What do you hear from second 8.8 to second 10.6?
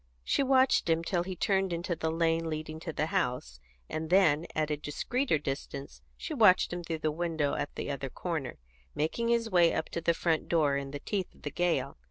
making his way up to the front